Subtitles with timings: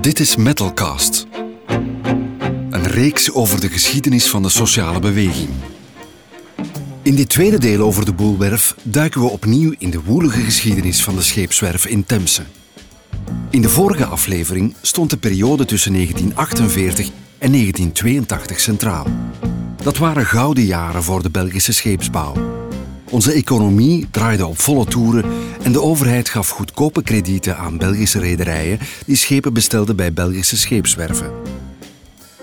[0.00, 1.26] Dit is Metalcast.
[2.70, 5.48] Een reeks over de geschiedenis van de sociale beweging.
[7.02, 11.16] In dit tweede deel over de boelwerf duiken we opnieuw in de woelige geschiedenis van
[11.16, 12.42] de scheepswerf in Temse.
[13.50, 17.06] In de vorige aflevering stond de periode tussen 1948
[17.38, 19.06] en 1982 centraal.
[19.82, 22.59] Dat waren gouden jaren voor de Belgische scheepsbouw.
[23.10, 25.24] Onze economie draaide op volle toeren
[25.62, 31.32] en de overheid gaf goedkope kredieten aan Belgische rederijen die schepen bestelden bij Belgische scheepswerven.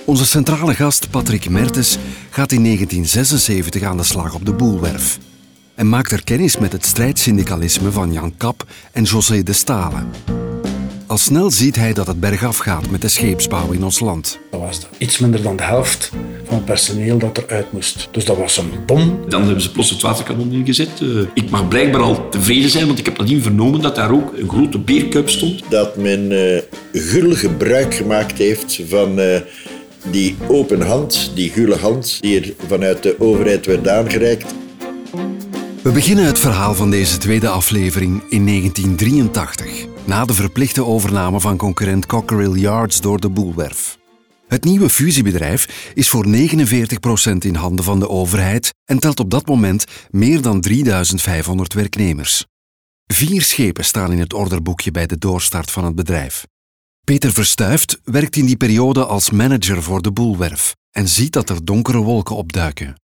[0.05, 1.98] Onze centrale gast Patrick Mertens
[2.30, 5.20] gaat in 1976 aan de slag op de Boelwerf
[5.76, 10.08] en maakt er kennis met het strijdsyndicalisme van Jan Kap en José de Stalen.
[11.08, 14.40] Al snel ziet hij dat het bergaf gaat met de scheepsbouw in ons land.
[14.52, 16.12] Dat was iets minder dan de helft
[16.44, 18.08] van het personeel dat eruit moest.
[18.12, 19.20] Dus dat was een bom.
[19.30, 20.90] Dan hebben ze plots het waterkanon ingezet.
[21.02, 24.34] Eh, ik mag blijkbaar al tevreden zijn, want ik heb nadien vernomen dat daar ook
[24.38, 25.62] een grote beerkuip stond.
[25.70, 26.62] Dat men uh,
[26.94, 29.40] gul gebruik gemaakt heeft van uh,
[30.12, 34.54] die open hand, die gule hand, die er vanuit de overheid werd aangereikt.
[35.82, 41.58] We beginnen het verhaal van deze tweede aflevering in 1983, na de verplichte overname van
[41.58, 43.98] concurrent Cockerill Yards door de Boelwerf.
[44.48, 46.30] Het nieuwe fusiebedrijf is voor 49%
[47.38, 52.46] in handen van de overheid en telt op dat moment meer dan 3500 werknemers.
[53.05, 56.46] Vier schepen staan in het orderboekje bij de doorstart van het bedrijf.
[57.04, 61.66] Peter Verstuift werkt in die periode als manager voor de boelwerf en ziet dat er
[61.66, 62.96] donkere wolken opduiken.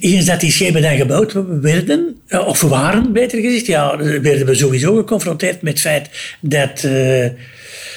[0.00, 4.96] Eens dat die schepen dan gebouwd werden, of waren beter gezegd, ja, werden we sowieso
[4.96, 6.08] geconfronteerd met het feit
[6.40, 7.24] dat, uh,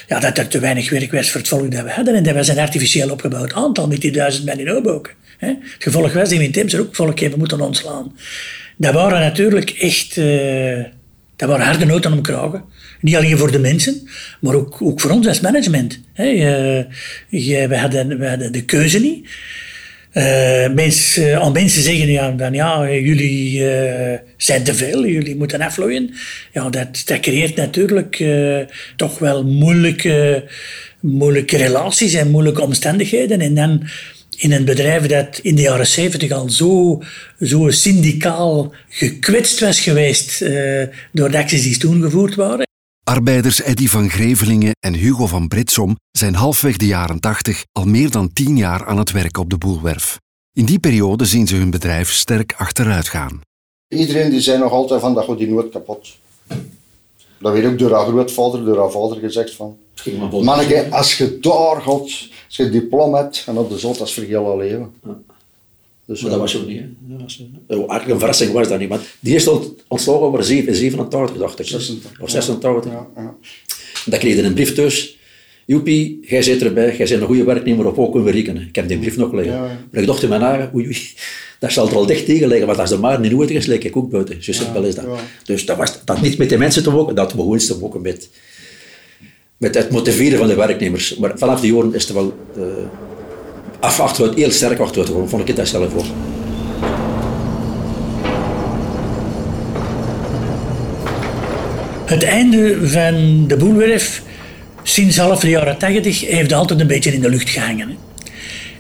[0.08, 2.16] ja, dat er te weinig werk was voor het volk dat we hadden.
[2.16, 5.14] En dat was een artificieel opgebouwd aantal met die duizend man in Oboken.
[5.38, 8.16] Het gevolg was dat we in Temse ook volk hebben moeten ontslaan.
[8.78, 10.18] Dat waren natuurlijk echt...
[10.18, 10.84] Uh,
[11.36, 12.64] dat waren harde noten om kragen.
[13.02, 16.00] Niet alleen voor de mensen, maar ook, ook voor ons als management.
[16.16, 16.84] Uh,
[17.30, 19.28] we, hadden, we hadden de keuze niet.
[20.14, 25.62] Uh, mensen, al mensen zeggen ja, dan, ja jullie uh, zijn te veel, jullie moeten
[25.62, 26.14] afvloeien.
[26.54, 28.24] Ja, dat, creëert natuurlijk
[28.96, 30.44] toch wel moeilijke,
[31.00, 33.42] moeilijke relaties en moeilijke omstandigheden.
[33.42, 33.88] En dan
[34.38, 37.04] in een bedrijf dat in de jaren zeventig al zo,
[37.40, 40.40] zo syndicaal gekwetst was geweest
[41.12, 42.71] door de acties die toen gevoerd waren.
[43.12, 48.12] Arbeiders Eddy van Grevelingen en Hugo van Britsom zijn halfweg de jaren 80 al meer
[48.12, 50.20] dan tien jaar aan het werk op de boelwerf.
[50.54, 53.42] In die periode zien ze hun bedrijf sterk achteruit gaan.
[53.88, 56.18] Iedereen die zei nog altijd van dat gaat die nooit kapot.
[57.38, 59.78] Dat weet ook door haar grootvader, door haar vader gezegd van.
[60.32, 64.14] Manneke, als je daar gaat, als je diploma hebt, en op de zot, dat is
[64.14, 64.94] voor heel leven.
[65.04, 65.18] Ja.
[66.12, 66.82] Dus, maar dat was ook niet.
[67.00, 68.90] Dat was, uh, eigenlijk een verrassing was dat niet.
[68.90, 71.66] Maar die eerste ontslagen over 87, dacht ik.
[71.66, 72.22] 86.
[72.22, 72.92] Of 86.
[72.92, 73.36] Ja, ja.
[74.06, 75.18] Dan kreeg je een brief thuis.
[75.66, 78.68] Joepie, jij zit erbij, jij bent een goede werknemer, op ook kunnen we rekenen.
[78.68, 79.54] Ik heb die brief nog liggen.
[79.54, 79.80] Ja, ja.
[79.92, 80.98] Maar ik dacht in mijn eigen, oei, oei,
[81.60, 83.84] dat zal er al dicht tegen liggen, want als de maar niet nodig is, lijk
[83.84, 84.44] ik ook buiten.
[84.44, 85.06] Zo simpel is dat.
[85.44, 88.30] Dus dat was dat niet met de mensen te woken, dat begon te woken met,
[89.58, 91.16] met het motiveren van de werknemers.
[91.16, 92.34] Maar vanaf die jaren is het wel...
[92.58, 92.64] Uh,
[93.82, 96.06] af achteruit, heel sterk achteruit gegaan, vond ik het daar zelf voor.
[102.06, 104.22] Het einde van de boelwerf
[104.84, 107.98] sinds half de jaren tachtig heeft altijd een beetje in de lucht gehangen.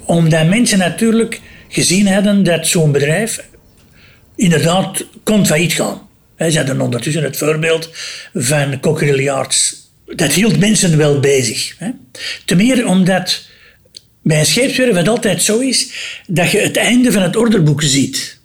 [0.06, 3.44] Omdat mensen natuurlijk gezien hadden dat zo'n bedrijf
[4.36, 6.02] inderdaad kon failliet gaan.
[6.38, 7.90] Ze hadden ondertussen het voorbeeld
[8.34, 9.90] van Cockerill Yards.
[10.06, 11.76] Dat hield mensen wel bezig.
[12.46, 13.50] Ten meer omdat
[14.24, 15.92] bij een scheepswerf het altijd zo is
[16.28, 18.40] dat je het einde van het orderboek ziet.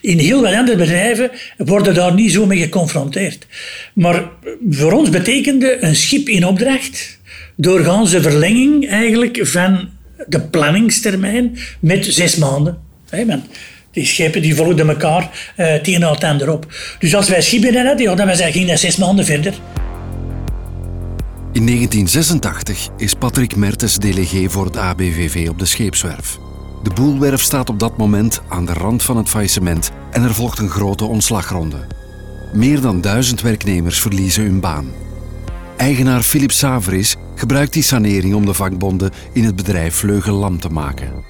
[0.00, 3.46] In heel wat andere bedrijven worden daar niet zo mee geconfronteerd.
[3.94, 4.28] Maar
[4.70, 7.18] voor ons betekende een schip in opdracht
[7.56, 9.88] doorgaans de verlenging eigenlijk van
[10.26, 12.78] de planningstermijn met zes maanden.
[13.10, 13.44] Want
[13.92, 15.22] die schepen die volgden elkaar
[15.56, 16.66] uh, het erop.
[16.98, 19.54] Dus als wij schepen hadden, ja, dan gingen dat zes maanden verder.
[21.60, 26.38] In 1986 is Patrick Mertens delegé voor het ABVV op de scheepswerf.
[26.82, 30.58] De boelwerf staat op dat moment aan de rand van het faillissement en er volgt
[30.58, 31.86] een grote ontslagronde.
[32.52, 34.92] Meer dan duizend werknemers verliezen hun baan.
[35.76, 40.68] Eigenaar Philip Saveris gebruikt die sanering om de vakbonden in het bedrijf Vleugel lam te
[40.68, 41.24] maken.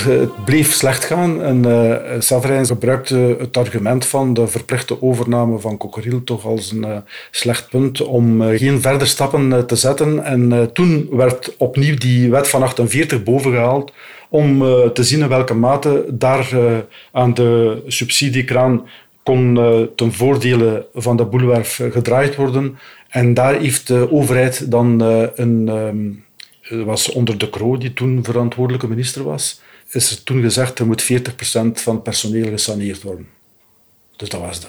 [0.00, 6.20] Het bleef slecht gaan en uh, gebruikte het argument van de verplichte overname van Cockerill
[6.24, 6.96] toch als een uh,
[7.30, 10.24] slecht punt om geen verder stappen te zetten.
[10.24, 13.92] En toen werd opnieuw die wet van 48 bovengehaald
[14.28, 14.58] om
[14.92, 16.50] te zien in welke mate daar
[17.12, 18.86] aan de subsidiekraan
[19.22, 19.58] kon
[19.96, 22.78] ten voordele van de boelwerf gedraaid worden.
[23.08, 25.00] En daar heeft de overheid dan
[25.34, 25.68] een...
[25.68, 26.24] Um,
[26.68, 29.60] was onder de Croo, die toen verantwoordelijke minister was,
[29.94, 31.06] is er toen gezegd er moet 40%
[31.72, 33.28] van het personeel gesaneerd worden.
[34.16, 34.60] Dus dat was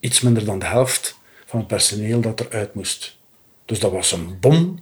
[0.00, 3.18] iets minder dan de helft van het personeel dat eruit moest.
[3.64, 4.78] Dus dat was een bom.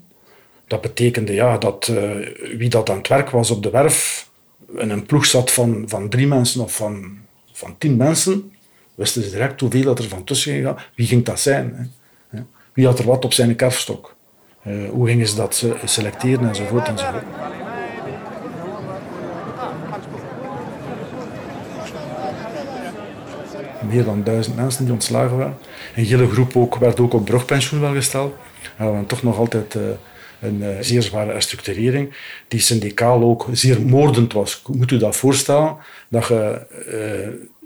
[0.66, 4.28] Dat betekende ja, dat uh, wie dat aan het werk was op de werf,
[4.76, 7.18] in een ploeg zat van, van drie mensen of van,
[7.52, 8.52] van tien mensen,
[8.94, 10.76] wisten ze direct hoeveel dat er van tussen ging.
[10.94, 11.94] Wie ging dat zijn?
[12.28, 12.40] Hè?
[12.72, 14.16] Wie had er wat op zijn kerfstok?
[14.66, 17.24] Uh, hoe gingen ze dat selecteren enzovoort enzovoort.
[23.90, 25.58] Meer dan duizend mensen die ontslagen waren.
[25.96, 28.34] Een hele groep ook, werd ook op brugpensioen wel gesteld.
[28.76, 29.82] We hadden toch nog altijd uh,
[30.40, 32.14] een uh, zeer zware herstructurering,
[32.48, 34.62] die syndicaal ook zeer moordend was.
[34.66, 35.76] Moet u dat voorstellen?
[36.08, 36.66] Dat je,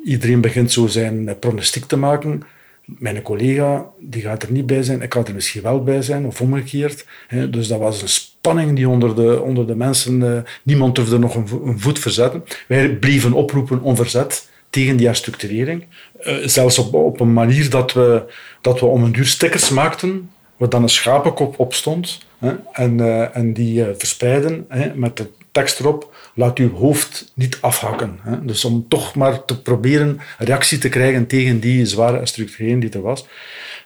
[0.04, 2.42] uh, iedereen begint zo zijn pronostiek te maken.
[2.84, 6.26] Mijn collega die gaat er niet bij zijn, ik ga er misschien wel bij zijn,
[6.26, 7.06] of omgekeerd.
[7.50, 11.46] Dus dat was een spanning die onder de, onder de mensen, niemand durfde nog een,
[11.64, 12.44] een voet verzetten.
[12.68, 15.84] Wij bleven oproepen onverzet tegen die herstructurering.
[16.20, 18.22] Uh, zelfs op, op een manier dat we,
[18.60, 22.20] dat we om een duur stickers maakten, waar dan een schapenkop op stond.
[22.38, 27.32] Hè, en, uh, en die uh, verspreiden hè, met de tekst erop, laat uw hoofd
[27.34, 28.18] niet afhakken.
[28.22, 28.44] Hè.
[28.44, 33.02] Dus om toch maar te proberen reactie te krijgen tegen die zware herstructurering die er
[33.02, 33.26] was.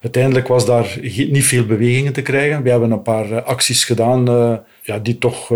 [0.02, 2.62] Uiteindelijk was daar niet veel bewegingen te krijgen.
[2.62, 4.24] We hebben een paar acties gedaan
[4.82, 5.50] ja, die toch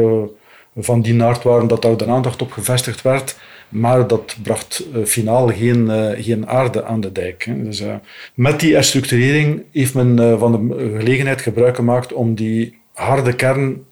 [0.77, 3.37] van die naart waren dat daar de aandacht op gevestigd werd.
[3.71, 7.45] Maar dat bracht uh, finaal geen, uh, geen aarde aan de dijk.
[7.45, 7.63] Hè.
[7.63, 7.95] Dus, uh,
[8.35, 13.85] met die herstructurering heeft men van de gelegenheid gebruik gemaakt om die harde kern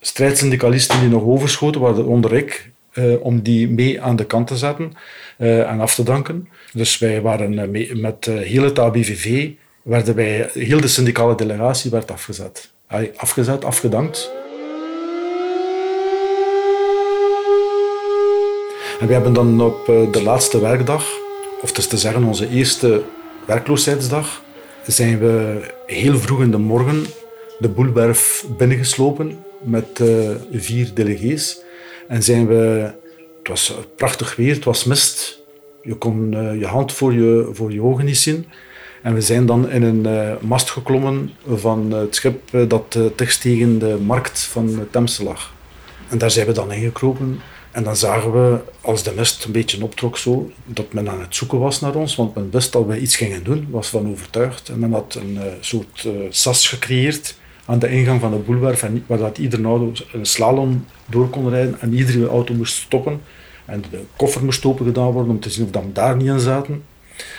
[0.00, 2.70] strijdsyndicalisten die nog overschoten, waaronder ik,
[3.20, 4.92] om die mee aan de kant te zetten
[5.38, 6.48] en af te danken.
[6.72, 7.70] Dus wij waren
[8.00, 9.50] met heel het ABVV,
[9.82, 12.72] werden wij, heel de syndicale delegatie werd afgezet.
[13.16, 14.30] Afgezet, afgedankt.
[19.00, 21.06] En we hebben dan op eh, de laatste werkdag,
[21.62, 23.02] of te zeggen onze eerste
[23.46, 24.42] werkloosheidsdag,
[24.86, 27.06] zijn we heel vroeg in de morgen
[27.58, 31.62] de boelwerf binnengeslopen met uh, vier delegees.
[32.08, 32.90] En zijn we,
[33.38, 35.42] het was prachtig weer, het was mist.
[35.82, 38.46] Je kon uh, je hand voor je, voor je ogen niet zien.
[39.02, 42.98] En we zijn dan in een mast geklommen van het schip dat
[43.40, 45.54] tegen de markt van Temse lag.
[46.08, 47.40] En daar zijn we dan ingekropen
[47.74, 51.34] en dan zagen we, als de mist een beetje optrok zo, dat men aan het
[51.34, 54.68] zoeken was naar ons, want men wist dat we iets gingen doen, was van overtuigd.
[54.68, 58.92] En men had een uh, soort uh, sas gecreëerd aan de ingang van de boulevard,
[59.06, 63.20] waar dat iedere auto een slalom door kon rijden en iedere auto moest stoppen.
[63.64, 66.40] En de koffer moest open gedaan worden om te zien of dat daar niet in
[66.40, 66.82] zaten.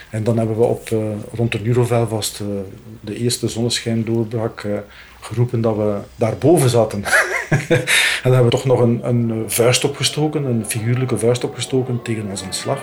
[0.09, 0.99] En dan hebben we op, uh,
[1.33, 2.41] rond de uur of vast
[3.01, 4.65] de eerste zonneschijn doorbrak,
[5.25, 7.03] geroepen dat we daarboven zaten.
[7.69, 7.85] en
[8.23, 12.41] dan hebben we toch nog een, een vuist opgestoken, een figuurlijke vuist opgestoken tegen ons
[12.41, 12.79] ontslag.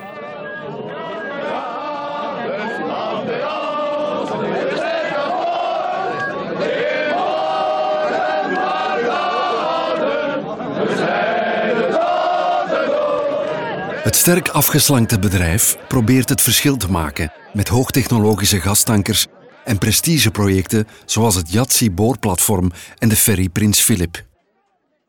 [14.03, 19.27] Het sterk afgeslankte bedrijf probeert het verschil te maken met hoogtechnologische gastankers
[19.65, 24.25] en prestigeprojecten zoals het Yatsi boorplatform en de ferry Prins Philip.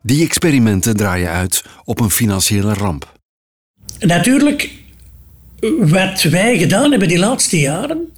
[0.02, 3.12] Die experimenten draaien uit op een financiële ramp.
[4.00, 4.70] Natuurlijk,
[5.80, 8.10] wat wij gedaan hebben die laatste jaren,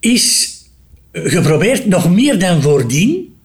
[0.00, 0.56] is
[1.12, 3.36] geprobeerd nog meer dan voordien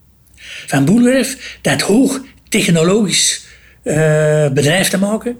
[0.68, 3.46] van Boelwerf dat hoog technologisch
[3.84, 3.94] uh,
[4.50, 5.38] bedrijf te maken,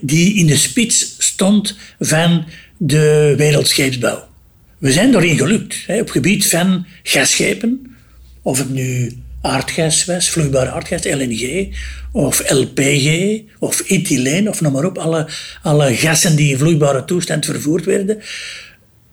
[0.00, 2.44] die in de spits stond van
[2.76, 4.28] de wereldscheepsbouw.
[4.78, 7.96] We zijn erin gelukt, hè, op gebied van gasschepen,
[8.42, 11.74] of het nu aardgas was, vloeibare aardgas, LNG,
[12.12, 15.28] of LPG, of ethyleen, of noem maar op, alle,
[15.62, 18.22] alle gassen die in vloeibare toestand vervoerd werden.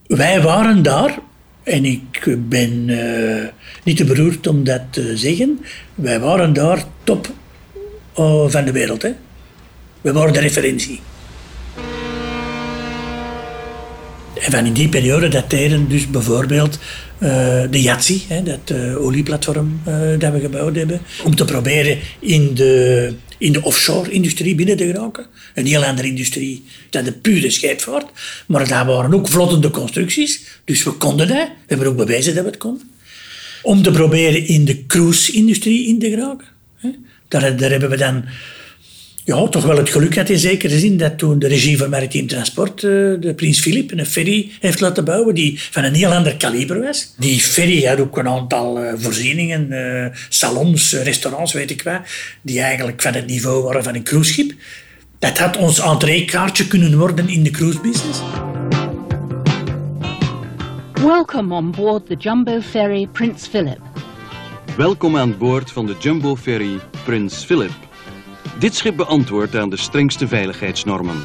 [0.07, 1.19] Wij waren daar,
[1.63, 3.43] en ik ben uh,
[3.83, 5.59] niet te beroerd om dat te zeggen,
[5.95, 7.33] wij waren daar top
[8.19, 9.01] uh, van de wereld.
[9.01, 9.11] Hè.
[10.01, 10.99] We waren de referentie.
[14.43, 16.79] En van in die periode dateren dus bijvoorbeeld
[17.19, 17.29] uh,
[17.69, 22.53] de Yatsi, hè, dat uh, olieplatform uh, dat we gebouwd hebben, om te proberen in
[22.53, 25.25] de, in de offshore-industrie binnen te geraken.
[25.53, 28.05] Een heel andere industrie dan de pure scheepvaart.
[28.45, 31.47] Maar daar waren ook vlottende constructies, dus we konden dat.
[31.47, 32.91] We hebben ook bewezen dat we het konden.
[33.61, 36.47] Om te proberen in de cruise-industrie in te geraken.
[36.77, 36.89] Hè.
[37.27, 38.25] Daar, daar hebben we dan
[39.25, 42.27] ja, toch wel het geluk had in zekere zin dat toen de regie van maritiem
[42.27, 46.37] transport uh, de Prins Philip een ferry heeft laten bouwen die van een heel ander
[46.37, 47.13] kaliber was.
[47.17, 52.01] Die ferry had ook een aantal uh, voorzieningen, uh, salons, restaurants, weet ik wat,
[52.41, 54.53] die eigenlijk van het niveau waren van een cruiseschip.
[55.19, 58.19] Dat had ons entreekaartje kunnen worden in de cruise business.
[60.93, 63.79] Welcome on board the jumbo ferry Prince Philip.
[64.77, 67.91] Welkom aan boord van de jumbo ferry Prins Philip.
[68.59, 71.15] Dit schip beantwoordt aan de strengste veiligheidsnormen.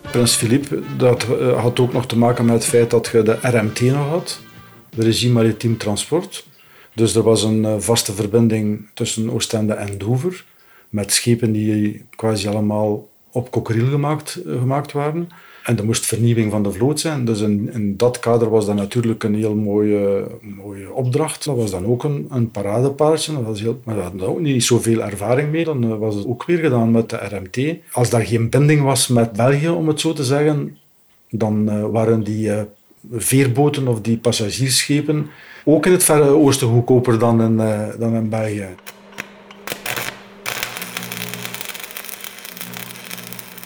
[0.00, 3.38] Prins Philippe, dat eh, had ook nog te maken met het feit dat je de
[3.42, 4.40] RMT nog had,
[4.90, 6.46] de Regie Maritiem Transport.
[6.94, 10.44] Dus er was een eh, vaste verbinding tussen Oostende en Dover,
[10.88, 15.28] met schepen die quasi allemaal op Cockeriel gemaakt, eh, gemaakt waren.
[15.68, 17.24] En er moest vernieuwing van de vloot zijn.
[17.24, 21.44] Dus in, in dat kader was dat natuurlijk een heel mooie, mooie opdracht.
[21.44, 23.32] Dat was dan ook een, een paradepaardje.
[23.32, 25.64] Dat was heel, maar we hadden ook niet zoveel ervaring mee.
[25.64, 27.76] Dan was het ook weer gedaan met de RMT.
[27.92, 30.76] Als daar geen binding was met België, om het zo te zeggen,
[31.30, 32.60] dan uh, waren die uh,
[33.10, 35.26] veerboten of die passagiersschepen
[35.64, 37.56] ook in het Verre Oosten goedkoper dan in,
[37.98, 38.68] dan in België.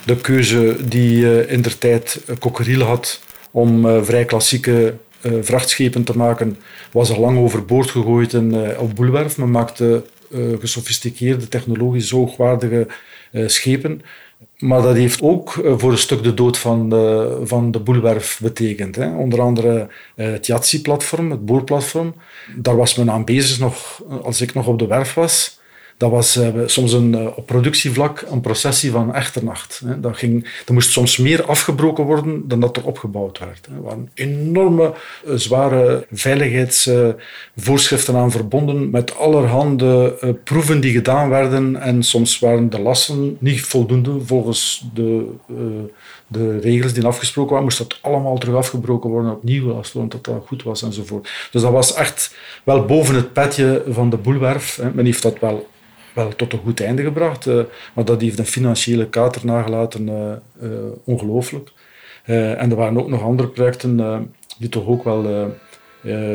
[0.04, 4.94] De keuze die uh, in der tijd Cockeriel had om uh, vrij klassieke
[5.40, 6.58] vrachtschepen te maken,
[6.92, 9.36] was al lang overboord gegooid in, op Boelwerf.
[9.38, 10.04] Men maakte
[10.60, 12.86] gesofisticeerde, technologisch hoogwaardige
[13.46, 14.02] schepen.
[14.58, 18.96] Maar dat heeft ook voor een stuk de dood van de, van de boelwerf betekend.
[18.96, 19.16] Hè.
[19.16, 22.14] Onder andere het Yatsi-platform, het boorplatform.
[22.56, 25.60] Daar was men aan bezig nog, als ik nog op de werf was
[26.02, 29.82] dat was uh, soms een, uh, op productievlak een processie van echternacht.
[29.84, 30.00] Hè.
[30.00, 33.66] Dat ging, moest soms meer afgebroken worden dan dat er opgebouwd werd.
[33.66, 33.76] Hè.
[33.76, 34.92] Er waren enorme,
[35.26, 41.76] uh, zware veiligheidsvoorschriften aan verbonden met allerhande proeven die gedaan werden.
[41.76, 45.26] En soms waren de lasten niet voldoende volgens de,
[46.26, 47.64] de regels die afgesproken waren.
[47.64, 51.28] Moest dat allemaal terug afgebroken worden opnieuw, als dat dat goed was enzovoort.
[51.50, 54.76] Dus dat was echt wel boven het petje van de boelwerf.
[54.76, 54.90] Hè.
[54.94, 55.70] Men heeft dat wel
[56.14, 57.46] wel tot een goed einde gebracht.
[57.46, 57.62] Uh,
[57.94, 60.70] maar dat heeft een financiële kater nagelaten, uh, uh,
[61.04, 61.72] ongelooflijk.
[62.24, 65.54] en er waren ook nog andere projecten die toch ook wel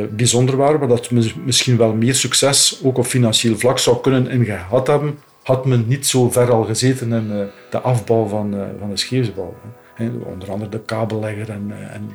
[0.10, 1.12] bijzonder waren, maar dat
[1.46, 6.07] misschien wel meer succes, ook op financieel vlak, zou kunnen ingehad hebben, had men niet
[6.07, 9.55] zo ver al gezeten in de afbouw van, van de scheepsbouw.
[9.93, 10.10] Hè.
[10.10, 12.10] Onder andere de kabellegger en, en,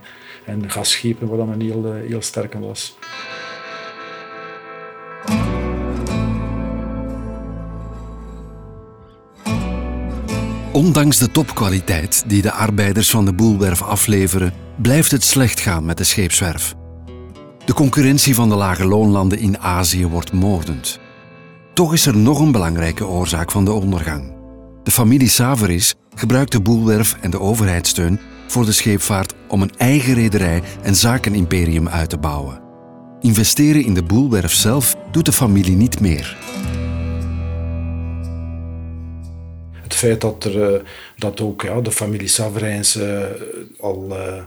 [0.45, 2.97] en gasschepen, waar men heel, heel sterk was.
[10.73, 15.97] Ondanks de topkwaliteit die de arbeiders van de Boelwerf afleveren, blijft het slecht gaan met
[15.97, 16.75] de scheepswerf.
[17.65, 20.99] De concurrentie van de lage loonlanden in Azië wordt moordend.
[21.75, 24.35] Toch is er nog een belangrijke oorzaak van de ondergang.
[24.83, 30.15] De familie Saveris gebruikt de Boelwerf en de overheidssteun voor de scheepvaart om een eigen
[30.15, 32.61] rederij en zakenimperium uit te bouwen.
[33.21, 36.37] Investeren in de Boelwerf zelf doet de familie niet meer.
[40.03, 40.81] Feit dat, er, eh,
[41.17, 43.23] dat ook ja, de familie Saverijns uh,
[43.81, 44.43] al uh,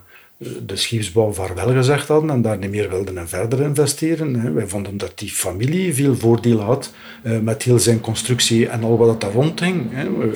[0.65, 4.53] de scheepsbouw vaarwel gezegd hadden en daar niet meer wilden en verder investeren.
[4.53, 6.93] Wij vonden dat die familie veel voordeel had
[7.24, 9.89] uh, met heel zijn constructie en al wat daar rondhing.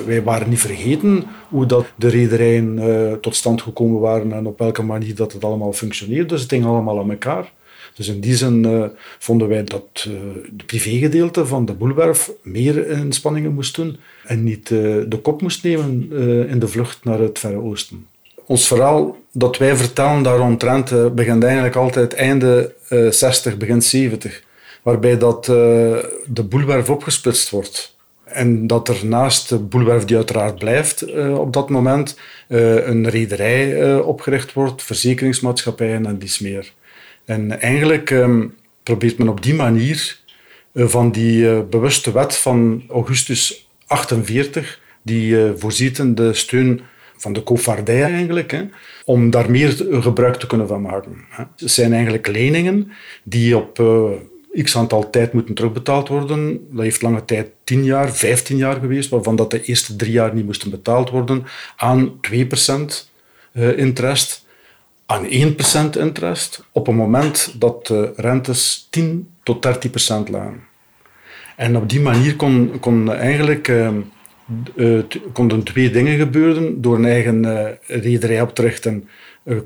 [0.05, 2.79] Wij waren niet vergeten hoe dat de rederijen
[3.21, 6.25] tot stand gekomen waren en op welke manier dat het allemaal functioneerde.
[6.25, 7.51] Dus het ging allemaal aan elkaar.
[7.99, 8.85] Dus in die zin uh,
[9.19, 10.13] vonden wij dat uh,
[10.51, 13.97] de privégedeelte van de boelwerf meer inspanningen moest doen
[14.29, 16.11] en niet uh, de kop moest nemen
[16.49, 18.07] in de vlucht naar het Verre Oosten.
[18.45, 22.73] Ons verhaal dat wij vertellen daaromtrent begint eigenlijk altijd einde
[23.09, 24.43] 60, begin 70,
[24.81, 27.95] waarbij dat de boelwerf opgesplitst wordt.
[28.23, 32.17] En dat er naast de boelwerf, die uiteraard blijft op dat moment,
[32.47, 36.73] een rederij opgericht wordt, verzekeringsmaatschappijen en dies meer.
[37.25, 40.17] En eigenlijk um, probeert men op die manier
[40.73, 46.81] van die bewuste wet van augustus 48, die uh, voorziet in de steun
[47.17, 48.63] van de koopvaardij eigenlijk, hè,
[49.05, 51.25] om daar meer gebruik te kunnen van maken.
[51.29, 52.91] Het zijn eigenlijk leningen
[53.23, 53.83] die op
[54.63, 56.67] x aantal tijd moeten terugbetaald worden.
[56.71, 60.33] Dat heeft lange tijd 10 jaar, 15 jaar geweest, waarvan dat de eerste drie jaar
[60.33, 61.43] niet moesten betaald worden,
[61.75, 62.35] aan 2%
[63.75, 64.47] interest
[65.09, 70.67] aan 1% interest op een moment dat de rentes 10 tot 30% lagen.
[71.59, 74.99] En op die manier kon, kon eigenlijk uh,
[75.33, 76.81] konden twee dingen gebeuren.
[76.81, 77.65] Door een eigen uh,
[78.01, 79.09] rederij op te richten,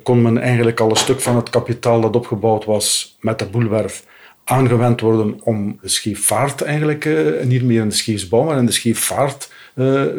[0.04, 4.06] kon men eigenlijk al een stuk van het kapitaal dat opgebouwd was met de boelwerf
[4.44, 7.10] aangewend worden om de scheepvaart eigenlijk,
[7.44, 9.52] niet meer in de scheepsbouw, maar in de scheepvaart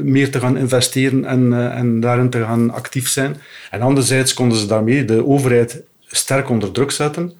[0.02, 3.36] meer te gaan investeren en, en daarin te gaan actief zijn.
[3.70, 7.32] En anderzijds konden ze daarmee de overheid sterk onder druk zetten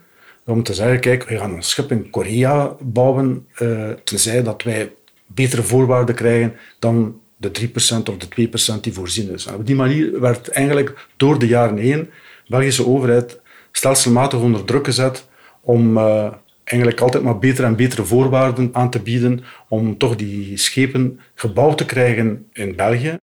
[0.46, 4.92] om te zeggen, kijk, we gaan een schip in Korea bouwen, uh, tenzij dat wij
[5.26, 9.46] betere voorwaarden krijgen dan de 3% of de 2% die voorzien is.
[9.46, 12.10] op die manier werd eigenlijk door de jaren heen de
[12.48, 13.40] Belgische overheid
[13.72, 15.28] stelselmatig onder druk gezet
[15.60, 16.32] om uh,
[16.64, 21.78] eigenlijk altijd maar betere en betere voorwaarden aan te bieden om toch die schepen gebouwd
[21.78, 23.16] te krijgen in België.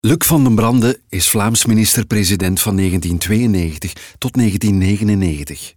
[0.00, 5.74] Luc van den Brande is Vlaams minister-president van 1992 tot 1999.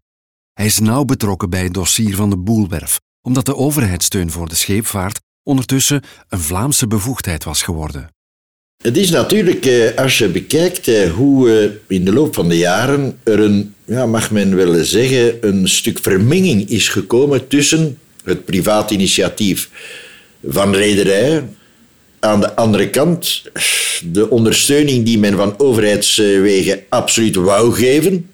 [0.57, 4.55] Hij is nauw betrokken bij het dossier van de Boelwerf, omdat de overheidssteun voor de
[4.55, 8.09] scheepvaart ondertussen een Vlaamse bevoegdheid was geworden.
[8.83, 12.57] Het is natuurlijk, eh, als je bekijkt eh, hoe eh, in de loop van de
[12.57, 18.45] jaren er een, ja, mag men willen zeggen, een stuk vermenging is gekomen tussen het
[18.45, 19.69] privaat initiatief
[20.47, 21.55] van rederijen,
[22.19, 23.43] aan de andere kant
[24.11, 28.29] de ondersteuning die men van overheidswegen absoluut wou geven.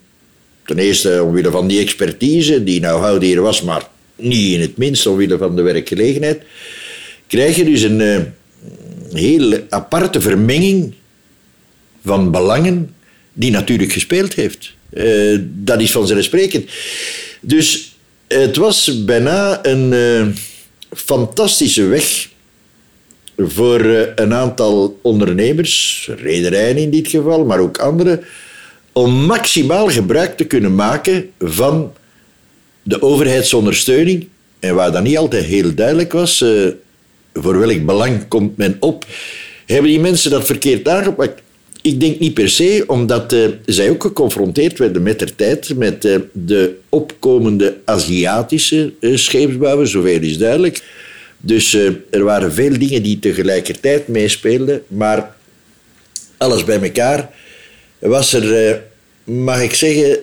[0.64, 4.76] Ten eerste omwille van die expertise, die nou houden hier was, maar niet in het
[4.76, 6.42] minst omwille van de werkgelegenheid
[7.26, 8.20] krijg je dus een uh,
[9.12, 10.94] heel aparte vermenging
[12.04, 12.94] van belangen
[13.32, 14.72] die natuurlijk gespeeld heeft.
[14.92, 16.70] Uh, dat is vanzelfsprekend.
[17.40, 17.96] Dus
[18.28, 20.26] het was bijna een uh,
[20.90, 22.28] fantastische weg
[23.36, 23.80] voor
[24.16, 28.24] een aantal ondernemers, rederijen in dit geval, maar ook anderen,
[28.94, 31.92] om maximaal gebruik te kunnen maken van
[32.82, 34.28] de overheidsondersteuning.
[34.58, 36.44] En waar dat niet altijd heel duidelijk was,
[37.32, 39.06] voor welk belang komt men op?
[39.66, 41.42] Hebben die mensen dat verkeerd aangepakt?
[41.82, 46.04] Ik denk niet per se, omdat uh, zij ook geconfronteerd werden met de tijd met
[46.04, 50.82] uh, de opkomende Aziatische scheepsbouwers, zoveel is duidelijk.
[51.38, 51.74] Dus
[52.10, 55.36] er waren veel dingen die tegelijkertijd meespeelden, maar
[56.36, 57.30] alles bij elkaar
[58.08, 58.82] was er,
[59.24, 60.18] mag ik zeggen,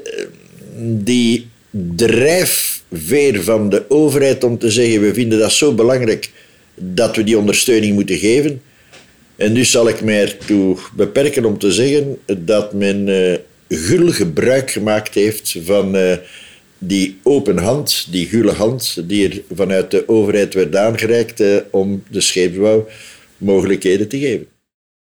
[1.04, 1.48] die
[1.96, 6.32] drijfveer van de overheid om te zeggen: we vinden dat zo belangrijk
[6.76, 8.62] dat we die ondersteuning moeten geven.
[9.36, 13.36] En dus zal ik mij ertoe beperken om te zeggen dat men uh,
[13.70, 16.14] gul gebruik gemaakt heeft van uh,
[16.78, 22.22] die open hand, die gulle hand, die er vanuit de overheid werd aangereikt om de
[22.22, 22.88] scheepsbouw
[23.38, 24.48] mogelijkheden te geven.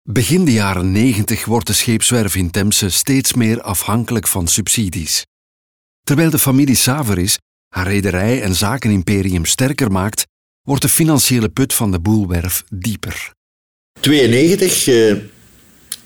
[0.09, 5.25] Begin de jaren 90 wordt de scheepswerf in Temse steeds meer afhankelijk van subsidies.
[6.03, 7.37] Terwijl de familie Saveris
[7.67, 10.25] haar rederij en zakenimperium sterker maakt,
[10.61, 13.31] wordt de financiële put van de boelwerf dieper.
[13.99, 15.15] 92, eh,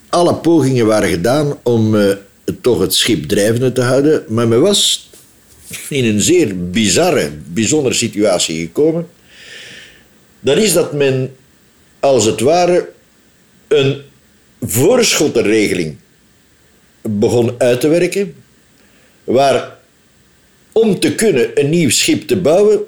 [0.09, 2.15] alle pogingen waren gedaan om eh,
[2.61, 5.09] toch het schip drijvende te houden, maar men was
[5.89, 9.07] in een zeer bizarre, bijzondere situatie gekomen.
[10.39, 11.35] Dat is dat men,
[11.99, 12.97] als het ware,
[13.69, 14.01] een
[14.61, 15.95] voorschottenregeling
[17.01, 18.35] begon uit te werken,
[19.23, 19.77] waar
[20.71, 22.79] om te kunnen een nieuw schip te bouwen,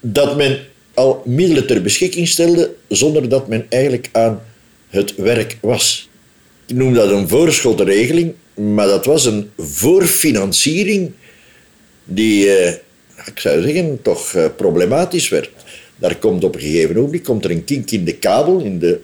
[0.00, 0.58] dat men
[0.94, 4.42] al middelen ter beschikking stelde zonder dat men eigenlijk aan
[4.88, 6.08] het werk was.
[6.66, 11.12] Ik noem dat een voorschotregeling, maar dat was een voorfinanciering
[12.04, 12.74] die, eh,
[13.26, 15.50] ik zou zeggen, toch eh, problematisch werd.
[15.96, 19.00] Daar komt op een gegeven moment komt er een kink in de kabel, in de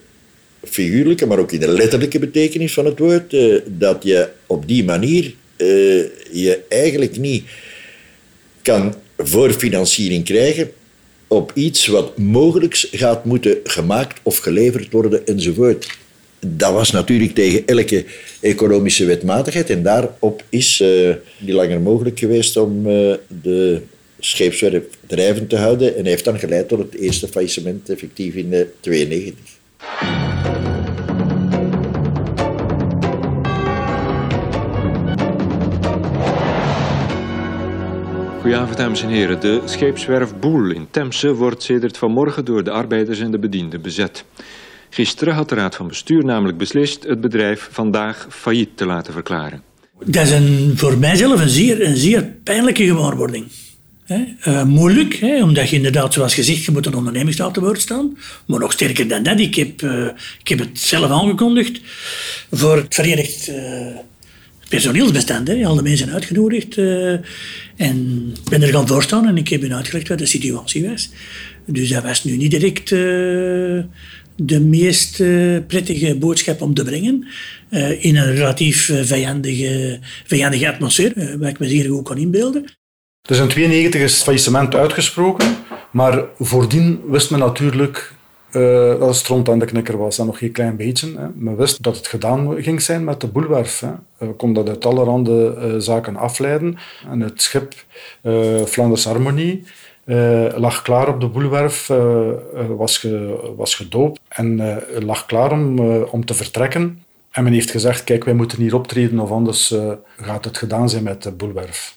[0.64, 4.84] figuurlijke, maar ook in de letterlijke betekenis van het woord, eh, dat je op die
[4.84, 5.66] manier eh,
[6.32, 7.44] je eigenlijk niet
[8.62, 10.70] kan voorfinanciering krijgen
[11.28, 15.98] op iets wat mogelijk gaat moeten gemaakt of geleverd worden enzovoort.
[16.46, 18.04] Dat was natuurlijk tegen elke
[18.40, 22.82] economische wetmatigheid en daarop is uh, niet langer mogelijk geweest om
[23.42, 23.80] de
[24.18, 29.55] scheepswerf drijvend te houden en heeft dan geleid tot het eerste faillissement effectief in 1992.
[38.46, 39.40] Goedenavond, dames en heren.
[39.40, 44.24] De scheepswerf Boel in Temse wordt sedert vanmorgen door de arbeiders en de bedienden bezet.
[44.90, 49.62] Gisteren had de Raad van Bestuur namelijk beslist het bedrijf vandaag failliet te laten verklaren.
[50.04, 53.46] Dat is een, voor mijzelf een zeer, een zeer pijnlijke gewaarwording.
[54.08, 58.18] Uh, moeilijk, hè, omdat je inderdaad, zoals gezegd, je moet een ondernemingsstaat te woord staan.
[58.46, 60.06] Maar nog sterker dan dat, ik heb, uh,
[60.40, 61.80] ik heb het zelf aangekondigd
[62.50, 63.56] voor het Verenigd uh,
[64.68, 65.48] Personeelsbestand.
[65.48, 65.64] Hè.
[65.66, 66.78] Al de mensen uitgenodigd.
[67.76, 71.10] En ik ben er gaan voorstaan en ik heb hen uitgelegd wat de situatie was.
[71.66, 72.88] Dus dat was nu niet direct
[74.36, 75.16] de meest
[75.66, 77.26] prettige boodschap om te brengen.
[77.98, 82.64] In een relatief vijandige, vijandige atmosfeer, waar ik me zeer goed kan inbeelden.
[83.26, 85.56] Dus in 92 is het faillissement uitgesproken,
[85.90, 88.14] maar voordien wist men natuurlijk
[88.50, 90.18] uh, dat het stront aan de knikker was.
[90.18, 91.18] En nog geen klein beetje.
[91.18, 91.26] Hè.
[91.34, 93.80] Men wist dat het gedaan ging zijn met de boelwerf.
[93.80, 93.90] Hè.
[94.26, 96.78] We konden dat uit allerhande uh, zaken afleiden.
[97.10, 97.74] En het schip
[98.22, 99.64] uh, Flanders Harmonie
[100.56, 101.86] lag klaar op de boelwerf,
[102.76, 103.06] was,
[103.56, 107.02] was gedoopt en lag klaar om, om te vertrekken.
[107.30, 109.74] En men heeft gezegd, kijk, wij moeten hier optreden of anders
[110.20, 111.96] gaat het gedaan zijn met de boelwerf.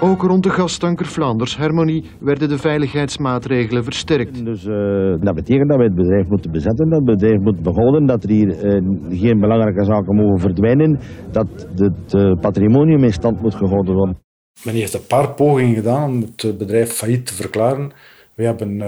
[0.00, 4.44] Ook rond de gastanker Flanders Harmonie werden de veiligheidsmaatregelen versterkt.
[4.44, 4.74] Dus, uh,
[5.20, 8.30] dat betekent dat wij het bedrijf moeten bezetten, dat het bedrijf moet behouden, dat er
[8.30, 10.98] hier uh, geen belangrijke zaken mogen verdwijnen,
[11.30, 14.18] dat het uh, patrimonium in stand moet gehouden worden.
[14.64, 17.92] Men heeft een paar pogingen gedaan om het bedrijf failliet te verklaren.
[18.34, 18.82] We hebben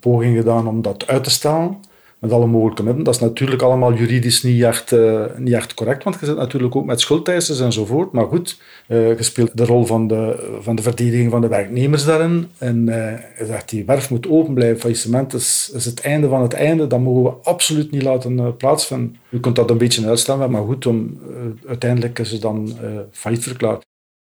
[0.00, 1.76] pogingen gedaan om dat uit te stellen
[2.20, 3.04] met alle mogelijke middelen.
[3.04, 4.94] Dat is natuurlijk allemaal juridisch niet echt,
[5.36, 8.12] niet echt correct, want je zit natuurlijk ook met schuldeisers enzovoort.
[8.12, 12.04] Maar goed, uh, je speelt de rol van de, van de verdediging van de werknemers
[12.04, 12.48] daarin.
[12.58, 12.94] En uh,
[13.38, 14.80] je zegt, die werf moet open blijven.
[14.80, 16.86] Faillissement is, is het einde van het einde.
[16.86, 19.16] Dat mogen we absoluut niet laten plaatsvinden.
[19.28, 21.20] U kunt dat een beetje uitstellen, maar goed, om,
[21.66, 22.76] uiteindelijk is het dan
[23.10, 23.80] failliet verklaard.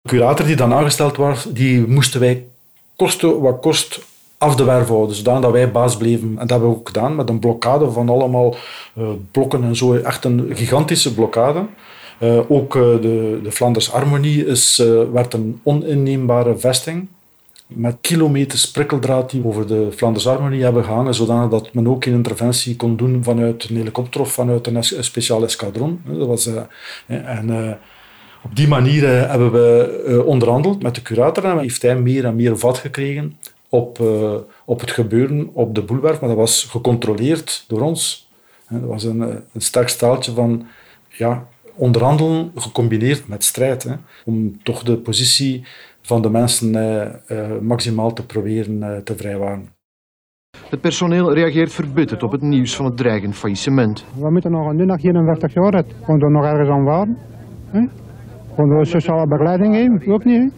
[0.01, 2.45] De curator die dan aangesteld was, die moesten wij
[2.95, 4.01] kosten wat kost
[4.37, 6.27] af de werf houden, zodat wij baas bleven.
[6.29, 8.55] En dat hebben we ook gedaan met een blokkade van allemaal
[8.97, 9.93] uh, blokken en zo.
[9.93, 11.65] Echt een gigantische blokkade.
[12.19, 17.07] Uh, ook uh, de, de Flanders Harmonie is, werd een oninneembare vesting
[17.67, 22.13] met kilometers prikkeldraad die over de Flanders Harmonie hebben gehangen, zodanig dat men ook een
[22.13, 26.01] interventie kon doen vanuit een helikopter of vanuit een, es speciaal escadron.
[26.05, 26.49] Dat was,
[27.07, 27.79] en,
[28.43, 32.57] op die manier hebben we onderhandeld met de curator en heeft hij meer en meer
[32.57, 33.37] vat gekregen
[33.69, 38.29] op, uh, op het gebeuren op de boelwerf, maar dat was gecontroleerd door ons.
[38.69, 40.65] Dat was een, eh, een sterk staaltje van
[41.09, 43.83] ja, onderhandelen gecombineerd met strijd.
[43.83, 43.93] Hè,
[44.25, 45.65] om toch de positie
[46.01, 49.73] van de mensen eh, uh, maximaal te proberen uh, te vrijwaren.
[50.69, 54.05] Het personeel reageert verbitterd op het nieuws van het dreigend faillissement.
[54.19, 55.93] We moeten nog een nog 51 jaar uit.
[56.05, 57.17] Komt er nog ergens aan waren?
[58.55, 60.13] Konden we sociale begeleiding geven?
[60.13, 60.53] Ook niet.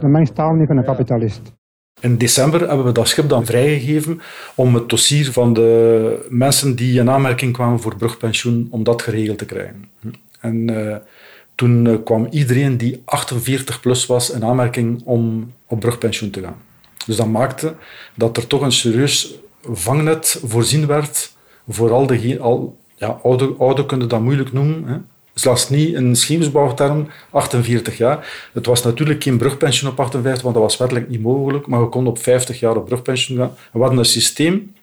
[0.00, 1.52] De mens taal niet van een kapitalist.
[2.00, 4.20] In december hebben we dat schip dan vrijgegeven
[4.54, 9.38] om het dossier van de mensen die in aanmerking kwamen voor brugpensioen, om dat geregeld
[9.38, 9.88] te krijgen.
[10.40, 10.96] En uh,
[11.54, 16.56] toen uh, kwam iedereen die 48 plus was in aanmerking om op brugpensioen te gaan.
[17.06, 17.74] Dus dat maakte
[18.14, 21.32] dat er toch een serieus vangnet voorzien werd
[21.68, 24.96] voor al de al, ja, oude, oude kunnen dat moeilijk noemen, hè,
[25.42, 28.48] Zelfs niet een scheepsbouwterm, 48 jaar.
[28.52, 31.88] Het was natuurlijk geen brugpensioen op 58, want dat was wettelijk niet mogelijk, maar we
[31.88, 33.54] konden op 50 jaar op brugpensioen gaan.
[33.72, 34.74] we hadden een systeem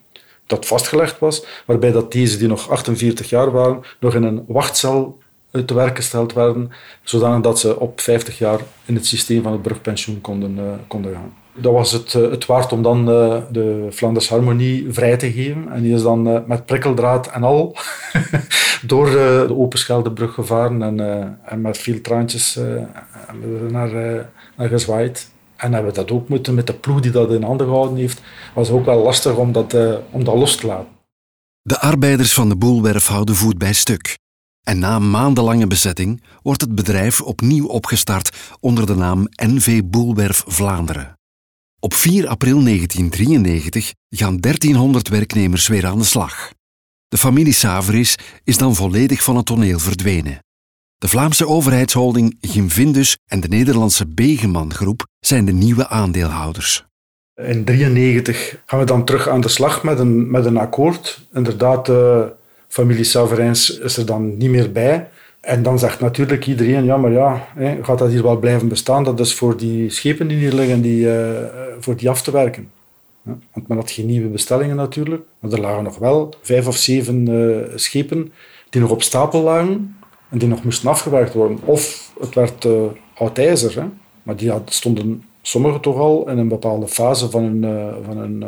[0.45, 5.17] dat vastgelegd was, waarbij dat deze die nog 48 jaar waren, nog in een wachtcel
[5.65, 6.72] te werk gesteld werden,
[7.04, 11.34] zodat ze op 50 jaar in het systeem van het brugpensioen konden, uh, konden gaan
[11.53, 15.71] dat was het, eh, het waard om dan uh, de Flanders Harmonie vrij te geven.
[15.71, 17.75] En die is dan uh, met prikkeldraad en al
[18.85, 20.99] door de Open Scheldebrug gevaren en,
[21.45, 22.59] en met veel traantjes
[23.69, 23.91] naar,
[24.57, 25.31] naar gezwaaid.
[25.55, 28.21] En hebben we dat ook moeten met de ploeg die dat in handen gehouden heeft.
[28.53, 29.77] was ook wel lastig om dat,
[30.12, 30.88] om dat los te laten.
[31.62, 34.17] De arbeiders van de boelwerf houden voet bij stuk.
[34.63, 41.18] En na maandenlange bezetting wordt het bedrijf opnieuw opgestart onder de naam NV Boelwerf Vlaanderen.
[41.81, 46.51] Op 4 april 1993 gaan 1300 werknemers weer aan de slag.
[47.07, 50.39] De familie Saveris is dan volledig van het toneel verdwenen.
[50.97, 56.85] De Vlaamse overheidsholding Gimvindus en de Nederlandse Begeman Groep zijn de nieuwe aandeelhouders.
[57.35, 61.27] In 1993 gaan we dan terug aan de slag met een, met een akkoord.
[61.33, 62.33] Inderdaad, de
[62.67, 65.09] familie Saverins is er dan niet meer bij.
[65.41, 69.04] En dan zegt natuurlijk iedereen, ja, maar ja, hè, gaat dat hier wel blijven bestaan?
[69.04, 71.39] Dat is voor die schepen die hier liggen, die, uh,
[71.80, 72.71] voor die af te werken.
[73.21, 75.23] Ja, want men had geen nieuwe bestellingen natuurlijk.
[75.39, 78.32] Maar er lagen nog wel vijf of zeven uh, schepen
[78.69, 79.97] die nog op stapel lagen
[80.30, 81.60] en die nog moesten afgewerkt worden.
[81.65, 82.82] Of het werd uh,
[83.13, 83.84] oud hè.
[84.23, 88.45] maar die stonden sommige toch al in een bepaalde fase van hun, van hun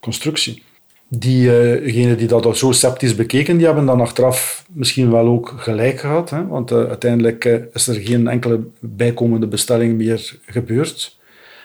[0.00, 0.62] constructie
[1.08, 6.00] diegenen uh die dat zo sceptisch bekeken, die hebben dan achteraf misschien wel ook gelijk
[6.00, 6.30] gehad.
[6.30, 6.46] Hè?
[6.46, 11.18] Want uh, uiteindelijk uh, is er geen enkele bijkomende bestelling meer gebeurd.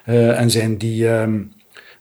[0.05, 1.41] Eh, en zijn die ehm,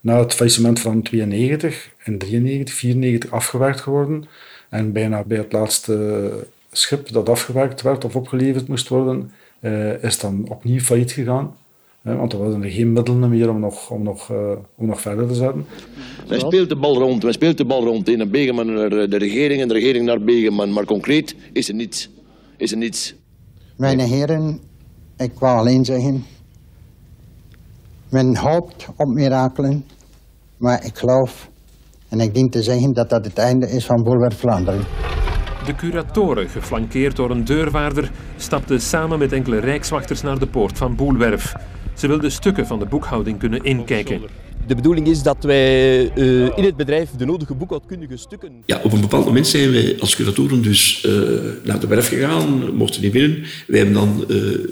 [0.01, 4.25] na het faillissement van 92 en 93, 94 afgewerkt geworden.
[4.69, 6.31] En bijna bij het laatste
[6.73, 9.33] schip dat afgewerkt werd of opgeleverd moest worden,
[10.01, 11.57] is dan opnieuw failliet gegaan
[12.17, 15.35] want er waren geen middelen meer om nog, om nog, uh, om nog verder te
[15.35, 15.67] zetten.
[16.29, 18.09] Men speelt de bal rond, men speelt de bal rond.
[18.09, 20.73] In een Begeman naar de regering en de regering naar Begeman.
[20.73, 22.11] Maar concreet is er niets.
[22.57, 23.15] Is er niets.
[23.77, 24.61] Mijn heren,
[25.17, 26.25] ik wou alleen zeggen...
[28.11, 29.85] Men hoopt op mirakelen,
[30.57, 31.51] maar ik geloof
[32.09, 34.81] En ik denk te zeggen dat dat het einde is van Boulevard Vlaanderen.
[35.67, 40.97] De curatoren, geflankeerd door een deurwaarder, stapten samen met enkele rijkswachters naar de poort van
[40.97, 41.55] Boelwerf.
[41.99, 44.21] Ze wilden stukken van de boekhouding kunnen inkijken.
[44.67, 48.53] De bedoeling is dat wij uh, in het bedrijf de nodige boekhoudkundige stukken...
[48.67, 51.13] Ja, op een bepaald moment zijn wij als curatoren dus uh,
[51.65, 53.45] naar de werf gegaan, mochten niet binnen.
[53.67, 54.27] Wij hebben dan uh,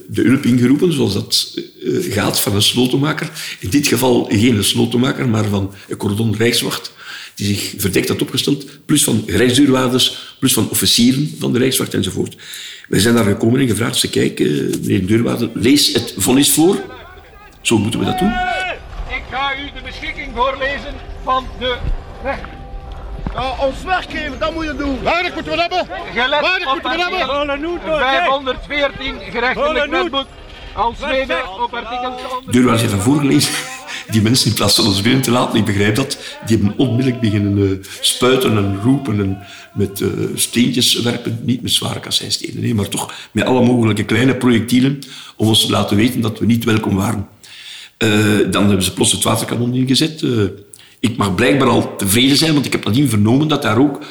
[0.08, 1.60] de Ulp ingeroepen, zoals dat
[2.00, 3.30] gaat, van een slotenmaker.
[3.60, 6.92] In dit geval geen slotenmaker, maar van een cordon Rijkswacht
[7.34, 12.36] die zich verdekt had opgesteld, plus van rijksdeurwaarders, plus van officieren van de Rijkswacht enzovoort.
[12.88, 14.46] Wij zijn daar gekomen en gevraagd te kijken,
[14.80, 16.95] meneer de deurwaarder, lees het vonnis voor.
[17.66, 18.32] Zo moeten we dat doen.
[19.08, 21.76] Ik ga u de beschikking voorlezen van de
[22.22, 22.48] rechter.
[23.58, 25.02] Ons weggeven, dat moet je doen.
[25.02, 25.86] Weinig moeten we hebben.
[26.12, 28.56] Gelet Weinig moeten we hebben.
[28.64, 30.26] 514 gerechtelijk wetboek.
[30.74, 32.20] Als mede op artikel...
[32.50, 33.54] Deurwaarder heeft van voorgelezen
[34.12, 37.20] die mensen in plaats van ons binnen te laten, ik begrijp dat, die hebben onmiddellijk
[37.20, 39.38] beginnen uh, spuiten en roepen en
[39.74, 41.40] met uh, steentjes werpen.
[41.42, 44.98] Niet met zware kasseinstenen, nee, maar toch met alle mogelijke kleine projectielen
[45.36, 47.34] om ons te laten weten dat we niet welkom waren.
[47.98, 50.24] Uh, dan hebben ze plots het waterkanon ingezet.
[51.00, 54.02] ik mag blijkbaar al tevreden zijn, want ik heb nadien vernomen dat daar ook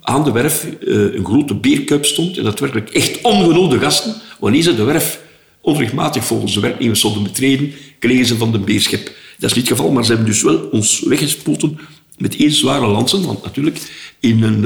[0.00, 4.74] aan de werf een grote beerkuip stond en dat werkelijk echt ongenode gasten, wanneer ze
[4.74, 5.20] de werf
[5.60, 9.04] onrechtmatig volgens de werknemers zouden betreden, kregen ze van de beerschep.
[9.38, 11.78] Dat is niet het geval, maar ze hebben dus wel ons weggespoten
[12.18, 13.78] met één zware lansen, want natuurlijk
[14.20, 14.64] in een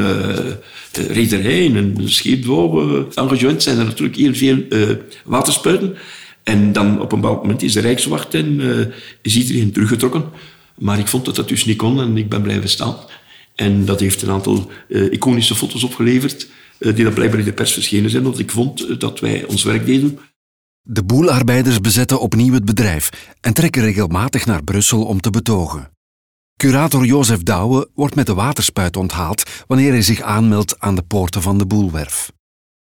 [0.92, 4.58] rederij, in een scheepbouw uh, zijn er natuurlijk heel veel
[5.24, 5.96] waterspuiten.
[6.44, 8.60] En dan op een bepaald moment is de Rijkswacht en
[9.22, 10.24] is iedereen teruggetrokken.
[10.78, 12.96] Maar ik vond dat dat dus niet kon en ik ben blijven staan.
[13.54, 18.10] En dat heeft een aantal iconische foto's opgeleverd, die dan blijkbaar in de pers verschenen
[18.10, 20.18] zijn, want ik vond dat wij ons werk deden.
[20.82, 25.90] De boelarbeiders bezetten opnieuw het bedrijf en trekken regelmatig naar Brussel om te betogen.
[26.56, 31.42] Curator Jozef Douwe wordt met de waterspuit onthaald wanneer hij zich aanmeldt aan de poorten
[31.42, 32.32] van de boelwerf.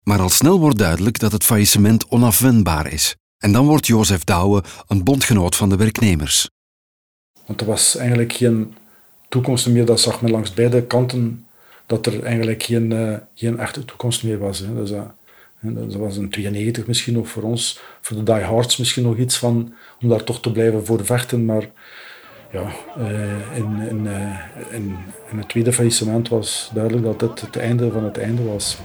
[0.03, 3.15] Maar al snel wordt duidelijk dat het faillissement onafwendbaar is.
[3.43, 6.49] En dan wordt Jozef Douwe een bondgenoot van de werknemers.
[7.45, 8.73] Want er was eigenlijk geen
[9.29, 11.47] toekomst meer, dat zag men langs beide kanten,
[11.85, 14.59] dat er eigenlijk geen, uh, geen echte toekomst meer was.
[14.59, 14.75] Hè.
[14.75, 15.01] Dus, uh,
[15.59, 19.73] dat was een 92 misschien nog voor ons, voor de diehards misschien nog iets van,
[20.01, 21.45] om daar toch te blijven voor vechten.
[21.45, 21.69] Maar
[22.51, 24.39] ja, eh, in, in, eh,
[24.71, 24.97] in,
[25.31, 28.77] in het tweede faillissement was duidelijk dat dit het einde van het einde was.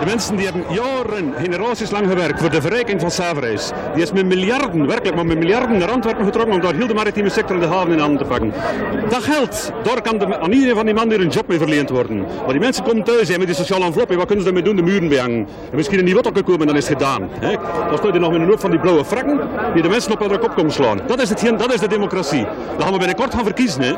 [0.00, 3.70] De mensen die hebben jaren, generaties lang gewerkt voor de verrijking van Savarijs.
[3.94, 6.94] Die is met miljarden, werkelijk maar met miljarden naar Antwerpen getrokken om daar heel de
[6.94, 8.52] maritieme sector en de haven in handen te pakken.
[9.08, 12.18] Dat geld, daar kan de, aan iedereen van die mannen een job mee verleend worden.
[12.20, 14.14] Maar die mensen komen thuis zijn met die sociale envelop.
[14.14, 14.76] Wat kunnen ze ermee doen?
[14.76, 15.48] De muren behangen.
[15.70, 17.28] En misschien een nieuw auto komen, dan is het gedaan.
[17.30, 17.56] Hè?
[17.88, 19.40] Dan staat je nog met een hoop van die blauwe frakken
[19.74, 21.00] die de mensen op hun kop komen slaan.
[21.06, 22.44] Dat is, het, dat is de democratie.
[22.76, 23.82] Dat gaan we binnenkort gaan verkiezen.
[23.82, 23.94] Hè?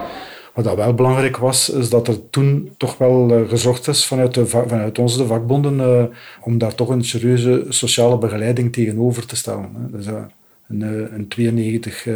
[0.53, 4.35] Wat dat wel belangrijk was, is dat er toen toch wel uh, gezocht is vanuit,
[4.35, 6.05] de, vanuit onze de vakbonden uh,
[6.41, 9.71] om daar toch een serieuze sociale begeleiding tegenover te stellen.
[9.75, 9.99] Hè.
[9.99, 10.23] Dus, uh,
[10.69, 12.07] in 1992,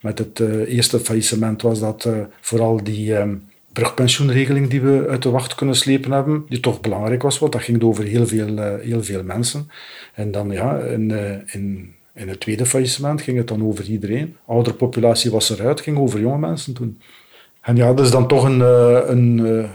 [0.00, 2.08] met het eerste faillissement, was dat
[2.40, 3.14] vooral die
[3.72, 7.62] brugpensioenregeling die we uit de wacht kunnen slepen hebben, die toch belangrijk was, want dat
[7.62, 9.70] ging over heel veel, heel veel mensen.
[10.14, 11.10] En dan ja, in,
[11.46, 14.36] in, in het tweede faillissement ging het dan over iedereen.
[14.46, 16.98] Oudere populatie was eruit, ging over jonge mensen toen.
[17.66, 19.70] En ja, dat is dan toch een, eh, een, eh,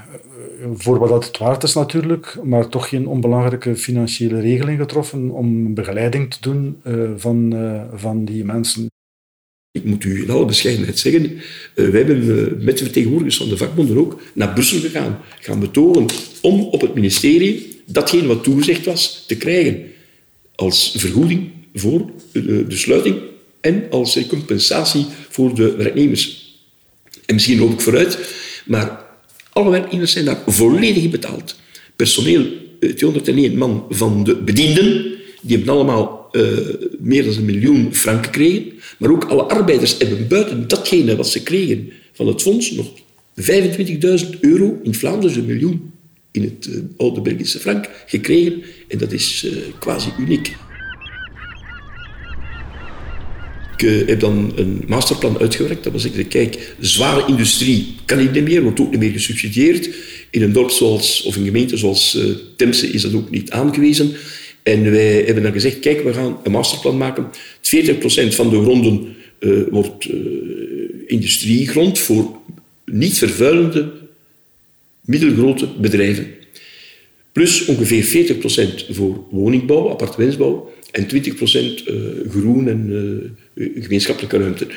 [0.74, 6.34] voor wat het waard is natuurlijk, maar toch geen onbelangrijke financiële regeling getroffen om begeleiding
[6.34, 7.56] te doen eh, van,
[7.96, 8.86] van die mensen.
[9.72, 11.42] Ik moet u in alle bescheidenheid zeggen,
[11.76, 16.06] wij hebben met de vertegenwoordigers van de vakbonden ook naar Brussel gegaan, gaan betogen
[16.42, 19.84] om op het ministerie datgene wat toegezegd was te krijgen
[20.56, 23.16] als vergoeding voor de sluiting
[23.62, 26.51] en als compensatie voor de werknemers.
[27.32, 28.18] En misschien loop ik vooruit,
[28.66, 29.06] maar
[29.50, 31.56] alle werknemers zijn daar volledig betaald.
[31.96, 32.46] Personeel,
[32.96, 35.04] 201 eh, man van de bedienden,
[35.42, 36.44] die hebben allemaal uh,
[37.00, 38.72] meer dan een miljoen frank gekregen.
[38.98, 42.88] Maar ook alle arbeiders hebben buiten datgene wat ze kregen van het fonds nog
[43.42, 45.92] 25.000 euro in Vlaanderen, een miljoen
[46.32, 48.64] in het uh, oude Belgische frank, gekregen.
[48.88, 49.48] En dat is
[49.80, 50.56] quasi uniek.
[53.82, 55.84] Ik eh, heb dan een masterplan uitgewerkt.
[55.84, 59.90] Dat was ik, kijk, zware industrie kan niet meer, wordt ook niet meer gesubsidieerd.
[60.30, 62.24] In een dorp zoals, of een gemeente zoals uh,
[62.56, 64.12] Temse is dat ook niet aangewezen.
[64.64, 67.26] En wij hebben dan gezegd, kijk, we gaan een masterplan maken.
[67.26, 67.32] 40%
[68.28, 70.08] van de gronden uh, wordt
[71.08, 72.40] industriegrond voor
[72.86, 73.92] niet vervuilende
[75.02, 76.28] middelgrote bedrijven.
[77.32, 78.36] Plus ongeveer
[78.92, 81.08] 40% voor woningbouw, appartementsbouw en 20%
[82.30, 82.90] groen en
[83.56, 84.68] gemeenschappelijke ruimte.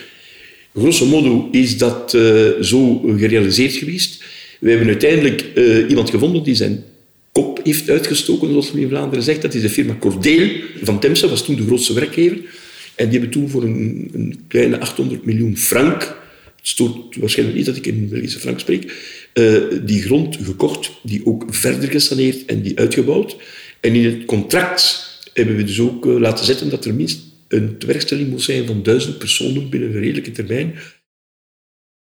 [0.74, 4.24] Grosso modo is dat uh, zo gerealiseerd geweest.
[4.60, 6.84] We hebben uiteindelijk uh, iemand gevonden die zijn
[7.32, 9.42] kop heeft uitgestoken, zoals men in Vlaanderen zegt.
[9.42, 10.50] Dat is de firma Cordeel
[10.82, 12.36] van Temse, was toen de grootste werkgever.
[12.94, 16.02] En die hebben toen voor een, een kleine 800 miljoen frank,
[16.56, 18.92] het stoort waarschijnlijk niet dat ik in Belgische frank spreek,
[19.34, 23.36] uh, die grond gekocht, die ook verder gesaneerd en die uitgebouwd.
[23.80, 28.30] En in het contract hebben we dus ook laten zetten dat er minst een werkstelling
[28.30, 30.74] moet zijn van duizend personen binnen een redelijke termijn.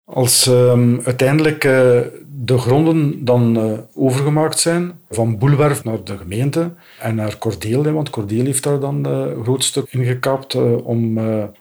[0.05, 2.01] Als uh, uiteindelijk uh,
[2.45, 8.11] de gronden dan uh, overgemaakt zijn, van Boelwerf naar de gemeente en naar Cordeel, want
[8.11, 11.15] Cordeel heeft daar dan een groot stuk ingekaapt om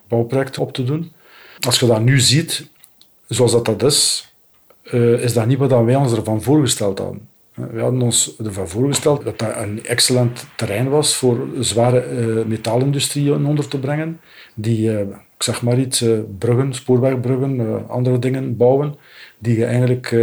[0.08, 1.12] bouwprojecten op te doen.
[1.60, 2.68] Als je dat nu ziet,
[3.28, 4.34] zoals dat, dat is,
[5.20, 7.28] is dat niet wat wij ons ervan voorgesteld hadden.
[7.54, 13.34] We hadden ons ervan voorgesteld dat dat een excellent terrein was voor zware uh, metaalindustrie
[13.34, 14.20] onder te brengen.
[14.54, 18.96] Die, uh, ik zeg maar iets, uh, bruggen, spoorwegbruggen, andere dingen bouwen,
[19.38, 20.16] die je eigenlijk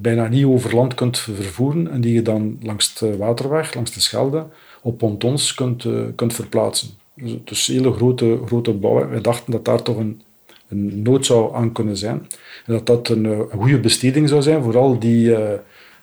[0.00, 4.00] bijna niet over land kunt vervoeren en die je dan langs de waterweg, langs de
[4.00, 4.46] Schelde,
[4.82, 6.88] op pontons kunt, kunt verplaatsen.
[7.14, 9.10] Dus, dus hele grote, grote bouwen.
[9.10, 10.22] We dachten dat daar toch een,
[10.68, 12.26] een nood zou aan kunnen zijn.
[12.66, 15.36] En dat dat een, goede besteding zou zijn, vooral die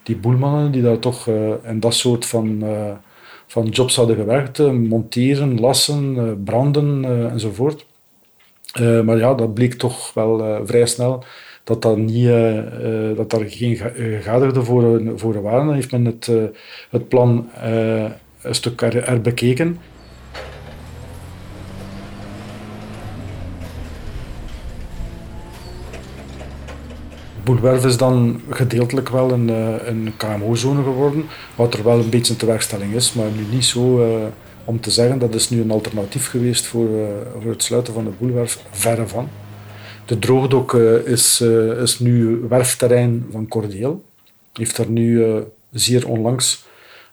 [0.04, 1.28] die boelmannen die daar toch
[1.64, 2.92] in dat soort van, uh,
[3.48, 7.86] van jobs hadden gewerkt, uh, monteren, lassen, branden enzovoort.
[8.80, 11.24] maar ja, dat bleek toch wel vrij snel
[11.64, 12.30] dat, dat, niet,
[13.16, 15.66] dat daar geen gegadigden voor, voor waren.
[15.66, 16.32] Dan heeft men het,
[16.90, 17.50] het plan
[18.42, 19.78] een stuk herbekeken.
[27.44, 31.26] Boelwerf is dan gedeeltelijk wel een, eh, een KMO-zone geworden,
[31.56, 34.26] wat er wel een beetje een tewerkstelling is, maar nu niet zo uh,
[34.66, 37.06] om te zeggen dat is nu een alternatief geweest voor, uh,
[37.42, 39.30] voor het sluiten van de Boelwerf, verre van.
[40.06, 40.74] De droogdok
[41.06, 41.42] is,
[41.82, 44.04] is nu werfterrein van Cordeel.
[44.54, 45.26] Heeft er nu
[45.72, 46.66] zeer onlangs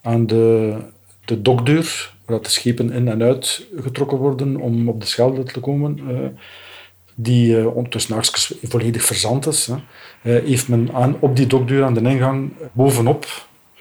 [0.02, 0.76] aan de,
[1.24, 5.60] de dokdeur, waar de schepen in en uit getrokken worden om op de Schelde te
[5.60, 5.98] komen,
[7.22, 8.22] die uh, ondertussen
[8.62, 13.26] volledig verzand is, hè, uh, heeft men aan, op die dokdeur aan de ingang bovenop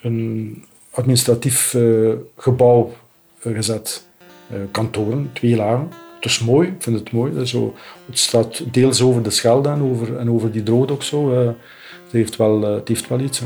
[0.02, 2.93] een administratief uh, gebouw
[3.39, 4.08] gezet.
[4.71, 5.89] kantoren, twee lagen.
[6.15, 7.45] Het is mooi, ik vind het mooi.
[7.45, 7.75] Zo,
[8.06, 11.32] het staat deels over de Schelde en over, en over die droogdok zo.
[11.32, 13.39] het, heeft wel, het heeft wel iets.
[13.39, 13.45] Hè.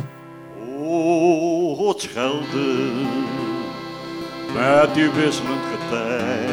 [1.87, 2.91] Het Schelde,
[4.53, 6.52] met uw wisselend getij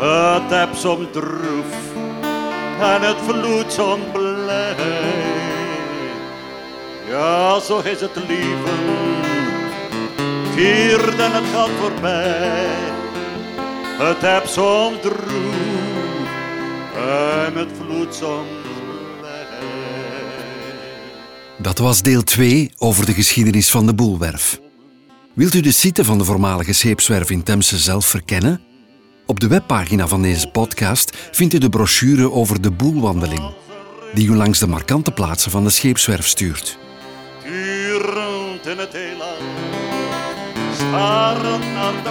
[0.00, 1.72] het heb soms droef
[2.80, 4.74] en het vloed soms blij.
[7.08, 8.78] Ja, zo is het leven,
[10.54, 12.66] viert en het gaat voorbij.
[13.98, 16.28] Het heb soms droef
[16.96, 18.68] en het vloed soms
[21.62, 24.60] Dat was deel 2 over de geschiedenis van de Boelwerf.
[25.34, 28.69] Wilt u de site van de voormalige scheepswerf in Temse zelf verkennen?
[29.30, 33.42] Op de webpagina van deze podcast vindt u de brochure over de boelwandeling,
[34.14, 36.78] die u langs de markante plaatsen van de scheepswerf stuurt.
[37.44, 39.36] Turend in het heelal,
[40.74, 42.10] starend naar de.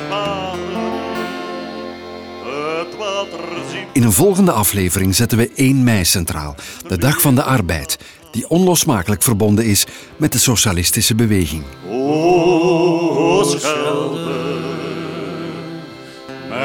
[3.93, 6.55] In een volgende aflevering zetten we 1 mei centraal,
[6.88, 7.97] de dag van de arbeid,
[8.32, 9.86] die onlosmakelijk verbonden is
[10.17, 11.63] met de socialistische beweging.
[11.89, 14.48] O, Schelde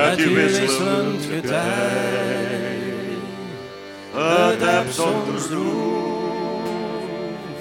[0.08, 2.82] met uw wisselend getij.
[4.12, 6.92] Het heb soms droef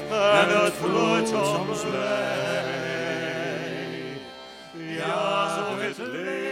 [0.10, 2.82] en het vloeit soms blij.
[4.98, 6.43] Ja, zo is het leven.